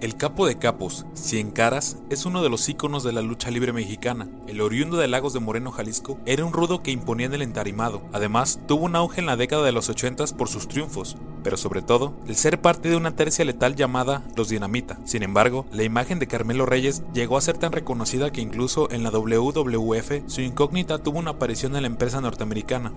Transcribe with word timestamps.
El 0.00 0.14
capo 0.14 0.46
de 0.46 0.58
capos, 0.58 1.06
Cien 1.14 1.50
Caras, 1.50 1.96
es 2.08 2.24
uno 2.24 2.40
de 2.40 2.48
los 2.48 2.68
íconos 2.68 3.02
de 3.02 3.12
la 3.12 3.20
lucha 3.20 3.50
libre 3.50 3.72
mexicana. 3.72 4.28
El 4.46 4.60
oriundo 4.60 4.96
de 4.96 5.08
Lagos 5.08 5.32
de 5.32 5.40
Moreno, 5.40 5.72
Jalisco, 5.72 6.20
era 6.24 6.44
un 6.44 6.52
rudo 6.52 6.84
que 6.84 6.92
imponía 6.92 7.26
en 7.26 7.34
el 7.34 7.42
entarimado. 7.42 8.02
Además, 8.12 8.60
tuvo 8.68 8.84
un 8.84 8.94
auge 8.94 9.18
en 9.18 9.26
la 9.26 9.34
década 9.36 9.64
de 9.64 9.72
los 9.72 9.88
80 9.88 10.24
por 10.36 10.48
sus 10.48 10.68
triunfos, 10.68 11.16
pero 11.42 11.56
sobre 11.56 11.82
todo, 11.82 12.14
el 12.26 12.36
ser 12.36 12.60
parte 12.60 12.88
de 12.88 12.96
una 12.96 13.16
tercia 13.16 13.44
letal 13.44 13.76
llamada 13.76 14.22
Los 14.36 14.48
Dinamita. 14.48 14.98
Sin 15.04 15.22
embargo, 15.22 15.66
la 15.72 15.82
imagen 15.82 16.18
de 16.18 16.26
Carmelo 16.26 16.66
Reyes 16.66 17.02
llegó 17.12 17.36
a 17.36 17.40
ser 17.40 17.58
tan 17.58 17.72
reconocida 17.72 18.30
que 18.30 18.40
incluso 18.40 18.90
en 18.90 19.02
la 19.02 19.10
WWF 19.10 20.22
su 20.26 20.40
incógnita 20.40 20.98
tuvo 20.98 21.18
una 21.18 21.32
aparición 21.32 21.76
en 21.76 21.82
la 21.82 21.88
empresa 21.88 22.20
norteamericana. 22.20 22.92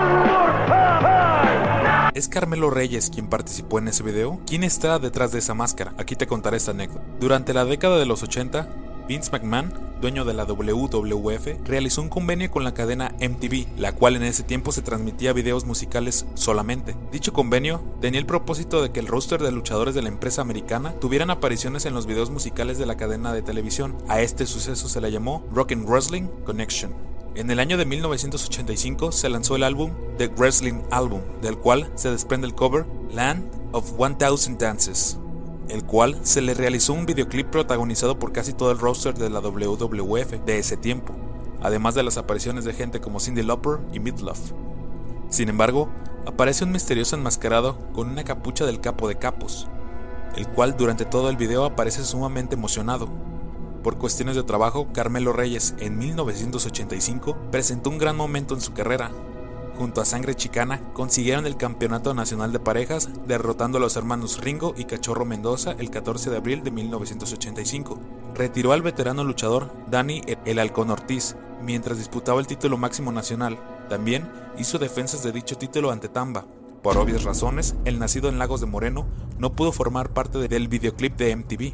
¿Es 2.13 2.27
Carmelo 2.27 2.69
Reyes 2.69 3.09
quien 3.09 3.27
participó 3.27 3.79
en 3.79 3.87
ese 3.87 4.03
video? 4.03 4.39
¿Quién 4.45 4.65
está 4.65 4.99
detrás 4.99 5.31
de 5.31 5.39
esa 5.39 5.53
máscara? 5.53 5.93
Aquí 5.97 6.17
te 6.17 6.27
contaré 6.27 6.57
esta 6.57 6.71
anécdota. 6.71 7.01
Durante 7.21 7.53
la 7.53 7.63
década 7.63 7.97
de 7.97 8.05
los 8.05 8.21
80, 8.21 8.67
Vince 9.07 9.31
McMahon, 9.31 9.73
dueño 10.01 10.25
de 10.25 10.33
la 10.33 10.45
WWF, 10.45 11.65
realizó 11.65 12.01
un 12.01 12.09
convenio 12.09 12.49
con 12.49 12.63
la 12.63 12.73
cadena 12.73 13.15
MTV, 13.19 13.77
la 13.77 13.93
cual 13.93 14.15
en 14.15 14.23
ese 14.23 14.43
tiempo 14.43 14.71
se 14.71 14.81
transmitía 14.81 15.33
videos 15.33 15.65
musicales 15.65 16.25
solamente. 16.33 16.95
Dicho 17.11 17.33
convenio 17.33 17.83
tenía 18.01 18.19
el 18.19 18.25
propósito 18.25 18.81
de 18.81 18.91
que 18.91 18.99
el 18.99 19.07
roster 19.07 19.41
de 19.41 19.51
luchadores 19.51 19.95
de 19.95 20.01
la 20.01 20.09
empresa 20.09 20.41
americana 20.41 20.93
tuvieran 20.99 21.29
apariciones 21.29 21.85
en 21.85 21.93
los 21.93 22.05
videos 22.05 22.29
musicales 22.29 22.77
de 22.77 22.85
la 22.85 22.97
cadena 22.97 23.33
de 23.33 23.41
televisión. 23.41 23.95
A 24.07 24.21
este 24.21 24.45
suceso 24.45 24.89
se 24.89 25.01
le 25.01 25.11
llamó 25.11 25.45
Rock 25.51 25.73
Wrestling 25.75 26.27
Connection. 26.45 26.93
En 27.33 27.49
el 27.49 27.59
año 27.59 27.77
de 27.77 27.85
1985 27.85 29.13
se 29.13 29.29
lanzó 29.29 29.55
el 29.55 29.63
álbum 29.63 29.91
The 30.17 30.27
Wrestling 30.27 30.81
Album, 30.91 31.21
del 31.41 31.57
cual 31.57 31.89
se 31.95 32.11
desprende 32.11 32.45
el 32.45 32.55
cover 32.55 32.85
Land 33.13 33.61
of 33.71 33.93
1000 33.97 34.57
Dances, 34.57 35.17
el 35.71 35.83
cual 35.83 36.19
se 36.23 36.41
le 36.41 36.53
realizó 36.53 36.93
un 36.93 37.05
videoclip 37.05 37.47
protagonizado 37.47 38.19
por 38.19 38.31
casi 38.31 38.53
todo 38.53 38.71
el 38.71 38.79
roster 38.79 39.15
de 39.15 39.29
la 39.29 39.39
WWF 39.39 40.45
de 40.45 40.59
ese 40.59 40.77
tiempo, 40.77 41.15
además 41.61 41.95
de 41.95 42.03
las 42.03 42.17
apariciones 42.17 42.65
de 42.65 42.73
gente 42.73 43.01
como 43.01 43.19
Cindy 43.19 43.41
Lauper 43.41 43.79
y 43.93 43.99
Midlove. 43.99 44.53
Sin 45.29 45.49
embargo, 45.49 45.89
aparece 46.25 46.63
un 46.63 46.71
misterioso 46.71 47.15
enmascarado 47.15 47.77
con 47.93 48.09
una 48.09 48.23
capucha 48.23 48.65
del 48.65 48.81
capo 48.81 49.07
de 49.07 49.15
capos, 49.15 49.67
el 50.35 50.47
cual 50.47 50.77
durante 50.77 51.05
todo 51.05 51.29
el 51.29 51.37
video 51.37 51.65
aparece 51.65 52.03
sumamente 52.03 52.55
emocionado, 52.55 53.09
por 53.83 53.97
cuestiones 53.97 54.35
de 54.35 54.43
trabajo, 54.43 54.89
Carmelo 54.93 55.33
Reyes 55.33 55.73
en 55.79 55.97
1985 55.97 57.35
presentó 57.51 57.89
un 57.89 57.97
gran 57.97 58.15
momento 58.15 58.53
en 58.53 58.61
su 58.61 58.73
carrera. 58.73 59.09
Junto 59.81 59.99
a 59.99 60.05
Sangre 60.05 60.35
Chicana 60.35 60.79
consiguieron 60.93 61.47
el 61.47 61.57
Campeonato 61.57 62.13
Nacional 62.13 62.51
de 62.51 62.59
Parejas, 62.59 63.09
derrotando 63.25 63.79
a 63.79 63.81
los 63.81 63.95
hermanos 63.95 64.39
Ringo 64.39 64.75
y 64.77 64.85
Cachorro 64.85 65.25
Mendoza 65.25 65.71
el 65.79 65.89
14 65.89 66.29
de 66.29 66.37
abril 66.37 66.61
de 66.63 66.69
1985. 66.69 67.99
Retiró 68.35 68.73
al 68.73 68.83
veterano 68.83 69.23
luchador 69.23 69.73
Danny 69.89 70.21
El 70.45 70.59
Halcón 70.59 70.91
Ortiz 70.91 71.35
mientras 71.63 71.97
disputaba 71.97 72.39
el 72.39 72.45
título 72.45 72.77
máximo 72.77 73.11
nacional. 73.11 73.57
También 73.89 74.29
hizo 74.55 74.77
defensas 74.77 75.23
de 75.23 75.31
dicho 75.31 75.57
título 75.57 75.89
ante 75.89 76.09
Tamba. 76.09 76.45
Por 76.83 76.99
obvias 76.99 77.23
razones, 77.23 77.73
el 77.83 77.97
nacido 77.97 78.29
en 78.29 78.37
Lagos 78.37 78.61
de 78.61 78.67
Moreno 78.67 79.07
no 79.39 79.55
pudo 79.55 79.71
formar 79.71 80.13
parte 80.13 80.47
del 80.47 80.67
videoclip 80.67 81.17
de 81.17 81.35
MTV. 81.35 81.73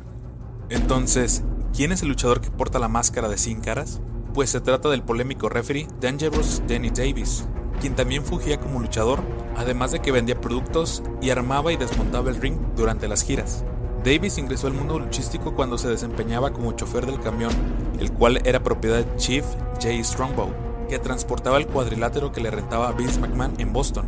Entonces, 0.70 1.44
¿Quién 1.76 1.92
es 1.92 2.02
el 2.02 2.08
luchador 2.08 2.40
que 2.40 2.52
porta 2.52 2.80
la 2.80 2.88
máscara 2.88 3.28
de 3.28 3.38
100 3.38 3.60
caras? 3.62 4.02
Pues 4.34 4.50
se 4.50 4.62
trata 4.62 4.90
del 4.90 5.04
polémico 5.04 5.50
referee 5.50 5.88
Dangerous 6.00 6.62
Danny 6.68 6.90
Davis, 6.90 7.46
quien 7.80 7.96
también 7.96 8.24
fugía 8.24 8.60
como 8.60 8.80
luchador, 8.80 9.22
además 9.56 9.92
de 9.92 10.00
que 10.00 10.12
vendía 10.12 10.40
productos 10.40 11.04
y 11.22 11.30
armaba 11.30 11.72
y 11.72 11.78
desmontaba 11.78 12.30
el 12.30 12.42
ring 12.42 12.58
durante 12.76 13.08
las 13.08 13.24
giras. 13.24 13.64
Davis 14.04 14.38
ingresó 14.38 14.68
al 14.68 14.74
mundo 14.74 15.00
luchístico 15.00 15.56
cuando 15.56 15.78
se 15.78 15.90
desempeñaba 15.90 16.52
como 16.52 16.72
chofer 16.74 17.06
del 17.06 17.20
camión, 17.20 17.52
el 18.00 18.12
cual 18.12 18.42
era 18.46 18.64
propiedad 18.64 19.04
de 19.04 19.16
Chief 19.18 19.46
J. 19.82 20.04
Strongbow, 20.04 20.52
que 20.90 21.00
transportaba 21.00 21.58
el 21.58 21.68
cuadrilátero 21.68 22.32
que 22.32 22.42
le 22.42 22.52
rentaba 22.52 22.88
a 22.88 22.94
Vince 22.94 23.20
McMahon 23.20 23.54
en 23.58 23.74
Boston. 23.74 24.06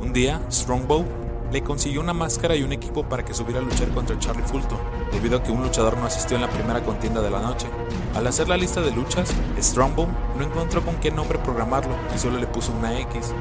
Un 0.00 0.12
día, 0.12 0.40
Strongbow 0.50 1.04
le 1.52 1.62
consiguió 1.62 2.00
una 2.00 2.14
máscara 2.14 2.56
y 2.56 2.62
un 2.62 2.72
equipo 2.72 3.04
para 3.04 3.24
que 3.24 3.34
subiera 3.34 3.60
a 3.60 3.62
luchar 3.62 3.88
contra 3.90 4.18
Charlie 4.18 4.42
Fulton, 4.42 4.78
debido 5.12 5.36
a 5.36 5.42
que 5.42 5.52
un 5.52 5.62
luchador 5.62 5.98
no 5.98 6.06
asistió 6.06 6.36
en 6.36 6.42
la 6.42 6.48
primera 6.48 6.82
contienda 6.82 7.20
de 7.20 7.30
la 7.30 7.40
noche. 7.40 7.66
Al 8.14 8.26
hacer 8.26 8.48
la 8.48 8.56
lista 8.56 8.80
de 8.80 8.90
luchas, 8.90 9.30
Strongbow 9.60 10.08
no 10.38 10.44
encontró 10.44 10.82
con 10.82 10.96
qué 10.96 11.10
nombre 11.10 11.38
programarlo 11.38 11.94
y 12.14 12.18
solo 12.18 12.38
le 12.38 12.46
puso 12.46 12.72
una 12.72 12.98
X. 13.00 13.34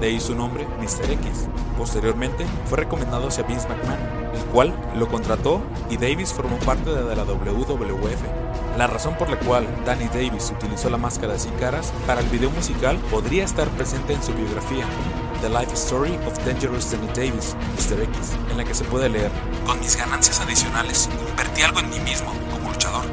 De 0.00 0.06
ahí 0.06 0.18
su 0.18 0.34
nombre, 0.34 0.66
Mr. 0.80 1.10
X. 1.10 1.48
Posteriormente, 1.76 2.46
fue 2.66 2.78
recomendado 2.78 3.28
hacia 3.28 3.44
Vince 3.44 3.68
McMahon, 3.68 3.98
el 4.34 4.44
cual 4.52 4.72
lo 4.96 5.06
contrató 5.08 5.60
y 5.90 5.98
Davis 5.98 6.32
formó 6.32 6.56
parte 6.60 6.90
de 6.90 7.16
la 7.16 7.24
WWF. 7.24 8.78
La 8.78 8.86
razón 8.86 9.16
por 9.18 9.28
la 9.28 9.38
cual 9.40 9.66
Danny 9.84 10.06
Davis 10.06 10.52
utilizó 10.56 10.88
la 10.88 10.98
máscara 10.98 11.34
de 11.34 11.38
sin 11.38 11.52
caras 11.54 11.92
para 12.06 12.20
el 12.20 12.28
video 12.28 12.50
musical 12.50 12.96
podría 13.10 13.44
estar 13.44 13.68
presente 13.70 14.14
en 14.14 14.22
su 14.22 14.32
biografía, 14.32 14.86
The 15.40 15.48
Life 15.48 15.72
Story 15.74 16.16
of 16.26 16.36
Dangerous 16.44 16.90
Danny 16.90 17.06
Davis, 17.08 17.54
Mr. 17.76 18.02
X, 18.02 18.36
en 18.50 18.56
la 18.56 18.64
que 18.64 18.74
se 18.74 18.82
puede 18.84 19.08
leer, 19.08 19.30
con 19.64 19.78
mis 19.78 19.94
ganancias 19.96 20.40
adicionales, 20.40 21.08
invertí 21.30 21.62
algo 21.62 21.78
en 21.78 21.90
mí 21.90 22.00
mismo 22.00 22.32
como 22.50 22.72
luchador. 22.72 23.04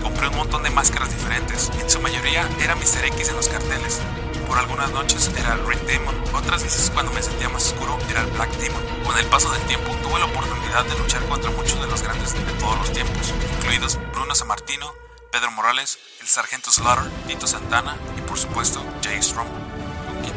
Compré 0.00 0.28
un 0.28 0.36
montón 0.36 0.62
de 0.62 0.70
máscaras 0.70 1.10
diferentes, 1.10 1.70
en 1.80 1.90
su 1.90 2.00
mayoría 2.00 2.48
era 2.62 2.76
Mr. 2.76 3.04
X 3.06 3.30
en 3.30 3.36
los 3.36 3.48
carteles. 3.48 4.00
Por 4.46 4.58
algunas 4.58 4.92
noches 4.92 5.30
era 5.36 5.54
el 5.54 5.66
Red 5.66 5.80
Demon, 5.88 6.14
otras 6.32 6.62
veces 6.62 6.90
cuando 6.94 7.12
me 7.12 7.22
sentía 7.22 7.48
más 7.48 7.66
oscuro 7.66 7.98
era 8.08 8.20
el 8.20 8.30
Black 8.30 8.52
Demon. 8.58 8.82
Con 9.04 9.18
el 9.18 9.26
paso 9.26 9.50
del 9.50 9.62
tiempo 9.62 9.90
tuve 10.02 10.20
la 10.20 10.26
oportunidad 10.26 10.84
de 10.84 10.98
luchar 10.98 11.24
contra 11.26 11.50
muchos 11.50 11.80
de 11.80 11.88
los 11.88 12.02
grandes 12.02 12.32
de 12.32 12.52
todos 12.60 12.78
los 12.78 12.92
tiempos, 12.92 13.34
incluidos 13.58 13.98
Bruno 14.12 14.36
Sammartino, 14.36 14.94
Pedro 15.32 15.50
Morales, 15.50 15.98
el 16.20 16.28
Sargento 16.28 16.70
Slaughter, 16.70 17.10
Tito 17.26 17.48
Santana 17.48 17.96
y 18.16 18.20
por 18.20 18.38
supuesto 18.38 18.84
Jay 19.02 19.20
Strong 19.20 19.71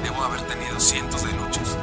debo 0.03 0.23
haber 0.23 0.41
tenido 0.41 0.79
cientos 0.79 1.23
de 1.23 1.31
luchas. 1.33 1.77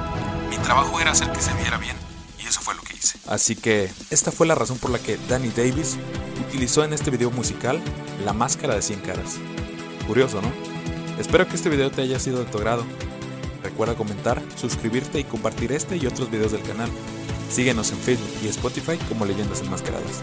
Mi 0.50 0.56
trabajo 0.58 1.00
era 1.00 1.12
hacer 1.12 1.30
que 1.32 1.40
se 1.40 1.52
viera 1.54 1.78
bien 1.78 1.96
y 2.42 2.46
eso 2.46 2.60
fue 2.60 2.74
lo 2.74 2.82
que 2.82 2.94
hice. 2.94 3.18
Así 3.28 3.56
que 3.56 3.90
esta 4.10 4.32
fue 4.32 4.46
la 4.46 4.54
razón 4.54 4.78
por 4.78 4.90
la 4.90 4.98
que 4.98 5.18
Danny 5.28 5.48
Davis 5.48 5.96
utilizó 6.48 6.84
en 6.84 6.92
este 6.92 7.10
video 7.10 7.30
musical 7.30 7.80
la 8.24 8.32
máscara 8.32 8.74
de 8.74 8.82
100 8.82 9.00
caras. 9.00 9.38
Curioso, 10.06 10.42
¿no? 10.42 10.52
Espero 11.18 11.46
que 11.46 11.56
este 11.56 11.68
video 11.68 11.90
te 11.90 12.02
haya 12.02 12.18
sido 12.18 12.40
de 12.40 12.46
tu 12.46 12.58
agrado. 12.58 12.84
Recuerda 13.62 13.94
comentar, 13.94 14.42
suscribirte 14.56 15.20
y 15.20 15.24
compartir 15.24 15.72
este 15.72 15.96
y 15.96 16.06
otros 16.06 16.30
videos 16.30 16.52
del 16.52 16.62
canal. 16.62 16.90
Síguenos 17.50 17.92
en 17.92 17.98
Facebook 17.98 18.30
y 18.42 18.48
Spotify 18.48 18.96
como 19.08 19.24
Leyendas 19.24 19.60
Enmascaradas. 19.60 20.20